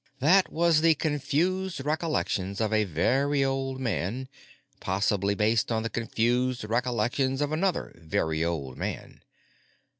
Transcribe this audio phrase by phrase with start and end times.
[0.17, 4.29] That was the confused recollections of a very old man,
[4.79, 9.21] possibly based on the confused recollections of another very old man.